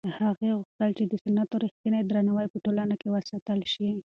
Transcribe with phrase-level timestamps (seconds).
[0.19, 3.89] هغې غوښتل چې د سنتو رښتینی درناوی په ټولنه کې وساتل شي.